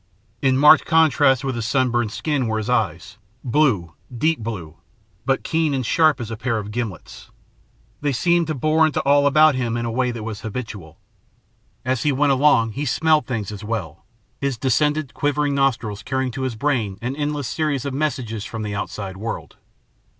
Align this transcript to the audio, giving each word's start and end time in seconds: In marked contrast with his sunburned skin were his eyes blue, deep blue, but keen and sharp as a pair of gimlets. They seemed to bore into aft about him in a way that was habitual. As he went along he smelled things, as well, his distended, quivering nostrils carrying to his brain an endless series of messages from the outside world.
In 0.41 0.57
marked 0.57 0.83
contrast 0.87 1.43
with 1.43 1.53
his 1.53 1.67
sunburned 1.67 2.11
skin 2.11 2.47
were 2.47 2.57
his 2.57 2.71
eyes 2.71 3.19
blue, 3.43 3.93
deep 4.11 4.39
blue, 4.39 4.77
but 5.27 5.43
keen 5.43 5.75
and 5.75 5.85
sharp 5.85 6.19
as 6.19 6.31
a 6.31 6.35
pair 6.35 6.57
of 6.57 6.71
gimlets. 6.71 7.29
They 8.01 8.11
seemed 8.11 8.47
to 8.47 8.55
bore 8.55 8.83
into 8.87 9.07
aft 9.07 9.27
about 9.27 9.53
him 9.53 9.77
in 9.77 9.85
a 9.85 9.91
way 9.91 10.09
that 10.09 10.23
was 10.23 10.41
habitual. 10.41 10.97
As 11.85 12.01
he 12.01 12.11
went 12.11 12.31
along 12.31 12.71
he 12.71 12.83
smelled 12.87 13.27
things, 13.27 13.51
as 13.51 13.63
well, 13.63 14.03
his 14.39 14.57
distended, 14.57 15.13
quivering 15.13 15.53
nostrils 15.53 16.01
carrying 16.01 16.31
to 16.31 16.41
his 16.41 16.55
brain 16.55 16.97
an 16.99 17.15
endless 17.15 17.47
series 17.47 17.85
of 17.85 17.93
messages 17.93 18.43
from 18.43 18.63
the 18.63 18.73
outside 18.73 19.17
world. 19.17 19.57